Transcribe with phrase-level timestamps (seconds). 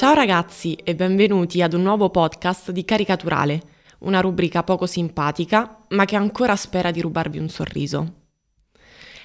[0.00, 3.60] Ciao ragazzi e benvenuti ad un nuovo podcast di Caricaturale,
[3.98, 8.14] una rubrica poco simpatica ma che ancora spera di rubarvi un sorriso.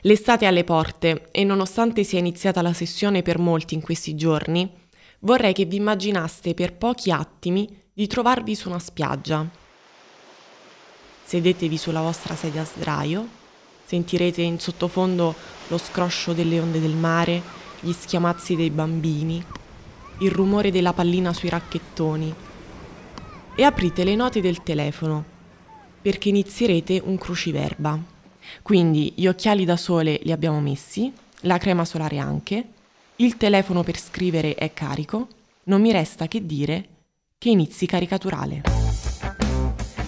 [0.02, 4.70] L'estate è alle porte e nonostante sia iniziata la sessione per molti in questi giorni,
[5.20, 9.48] vorrei che vi immaginaste per pochi attimi di trovarvi su una spiaggia.
[11.24, 13.26] Sedetevi sulla vostra sedia a sdraio,
[13.86, 15.36] sentirete in sottofondo
[15.70, 17.42] lo scroscio delle onde del mare,
[17.80, 19.42] gli schiamazzi dei bambini,
[20.20, 22.34] il rumore della pallina sui racchettoni
[23.56, 25.24] e aprite le note del telefono
[26.02, 28.00] perché inizierete un cruciverba.
[28.62, 32.68] Quindi gli occhiali da sole li abbiamo messi, la crema solare anche,
[33.18, 35.28] il telefono per scrivere è carico,
[35.64, 36.88] non mi resta che dire
[37.38, 38.75] che inizi caricaturale.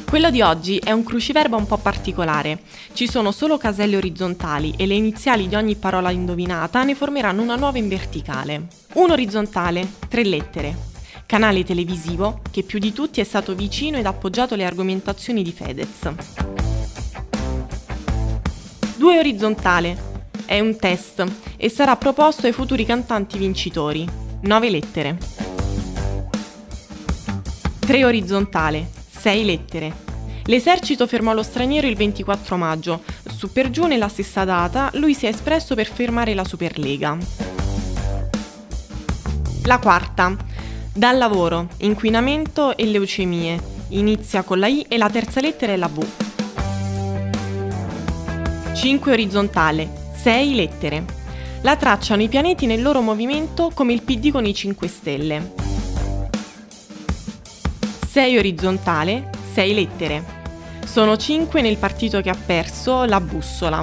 [0.09, 2.61] Quello di oggi è un cruciverba un po' particolare.
[2.93, 7.57] Ci sono solo caselle orizzontali e le iniziali di ogni parola indovinata ne formeranno una
[7.57, 8.67] nuova in verticale.
[8.93, 10.75] Un orizzontale, tre lettere.
[11.25, 16.09] Canale televisivo che più di tutti è stato vicino ed appoggiato alle argomentazioni di Fedez.
[18.95, 20.21] 2 orizzontale.
[20.45, 21.25] È un test
[21.57, 24.07] e sarà proposto ai futuri cantanti vincitori.
[24.39, 25.17] 9 lettere.
[27.79, 28.96] 3 orizzontale.
[29.27, 29.93] 6 lettere.
[30.45, 33.01] L'esercito fermò lo straniero il 24 maggio.
[33.25, 37.17] Su per giù nella stessa data lui si è espresso per fermare la Superlega.
[39.65, 40.33] La quarta.
[40.93, 43.59] Dal lavoro, inquinamento e leucemie.
[43.89, 46.05] Inizia con la I e la terza lettera è la V.
[48.75, 49.89] 5 orizzontale,
[50.21, 51.03] 6 lettere.
[51.63, 55.66] La tracciano i pianeti nel loro movimento come il PD con i 5 stelle.
[58.17, 60.23] 6 orizzontale, 6 lettere.
[60.83, 63.79] Sono 5 nel partito che ha perso, la bussola.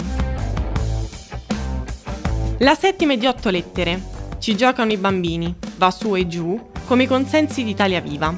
[2.59, 4.03] La settima è di 8 lettere.
[4.41, 8.37] Ci giocano i bambini, va su e giù, come i consensi d'Italia Viva.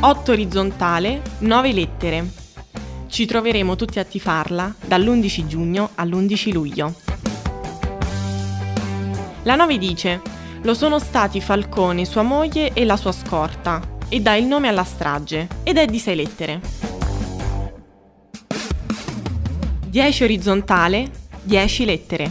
[0.00, 2.30] 8 orizzontale, 9 lettere.
[3.08, 6.94] Ci troveremo tutti a tifarla dall'11 giugno all'11 luglio.
[9.42, 14.34] La 9 dice: Lo sono stati Falcone, sua moglie e la sua scorta, e dà
[14.34, 16.60] il nome alla strage, ed è di 6 lettere.
[19.86, 21.10] 10 orizzontale,
[21.42, 22.30] 10 lettere.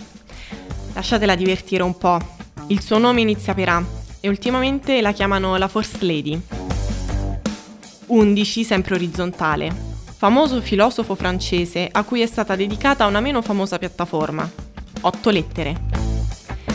[0.94, 2.20] Lasciatela divertire un po'.
[2.68, 3.84] Il suo nome inizia per A
[4.20, 6.40] e ultimamente la chiamano la First Lady.
[8.06, 9.76] 11 sempre orizzontale,
[10.18, 14.48] famoso filosofo francese a cui è stata dedicata una meno famosa piattaforma.
[15.02, 15.88] Otto lettere.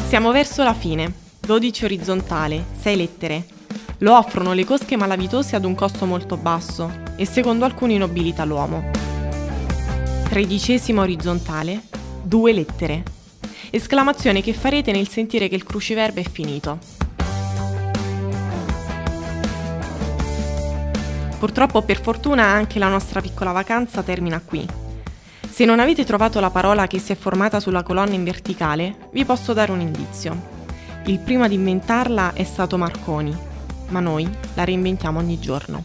[0.09, 1.23] Siamo verso la fine.
[1.45, 3.45] 12 orizzontale, 6 lettere.
[3.99, 8.91] Lo offrono le cosche malavitose ad un costo molto basso e secondo alcuni nobilita l'uomo.
[10.29, 11.83] Tredicesima orizzontale,
[12.23, 13.03] 2 lettere.
[13.71, 16.79] Esclamazione che farete nel sentire che il cruciverbo è finito.
[21.39, 24.67] Purtroppo per fortuna anche la nostra piccola vacanza termina qui.
[25.47, 29.25] Se non avete trovato la parola che si è formata sulla colonna in verticale, vi
[29.25, 30.54] posso dare un indizio.
[31.07, 33.37] Il primo ad inventarla è stato Marconi,
[33.89, 35.85] ma noi la reinventiamo ogni giorno.